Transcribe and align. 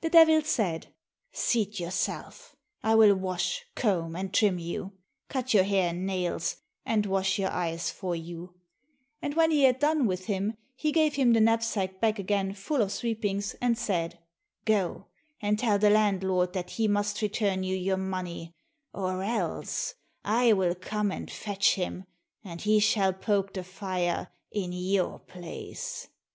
The 0.00 0.08
Devil 0.08 0.40
said, 0.44 0.94
"Seat 1.30 1.78
yourself, 1.78 2.56
I 2.82 2.94
will 2.94 3.14
wash, 3.14 3.66
comb, 3.74 4.16
and 4.16 4.32
trim 4.32 4.58
you, 4.58 4.92
cut 5.28 5.52
your 5.52 5.64
hair 5.64 5.90
and 5.90 6.06
nails, 6.06 6.56
and 6.86 7.04
wash 7.04 7.38
your 7.38 7.50
eyes 7.50 7.90
for 7.90 8.16
you," 8.16 8.54
and 9.20 9.34
when 9.34 9.50
he 9.50 9.64
had 9.64 9.78
done 9.78 10.06
with 10.06 10.24
him, 10.24 10.56
he 10.74 10.90
gave 10.90 11.16
him 11.16 11.34
the 11.34 11.40
knapsack 11.42 12.00
back 12.00 12.18
again 12.18 12.54
full 12.54 12.80
of 12.80 12.90
sweepings, 12.92 13.56
and 13.60 13.76
said, 13.76 14.18
"Go 14.64 15.08
and 15.38 15.58
tell 15.58 15.78
the 15.78 15.90
landlord 15.90 16.54
that 16.54 16.70
he 16.70 16.88
must 16.88 17.20
return 17.20 17.62
you 17.62 17.76
your 17.76 17.98
money, 17.98 18.54
or 18.94 19.22
else 19.22 19.96
I 20.24 20.54
will 20.54 20.74
come 20.76 21.12
and 21.12 21.30
fetch 21.30 21.74
him, 21.74 22.06
and 22.42 22.62
he 22.62 22.80
shall 22.80 23.12
poke 23.12 23.52
the 23.52 23.64
fire 23.64 24.28
in 24.50 24.72
your 24.72 25.18
place." 25.18 26.08